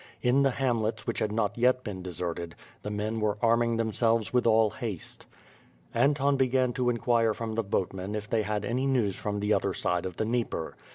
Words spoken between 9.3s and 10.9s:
the other side of the Dnieper.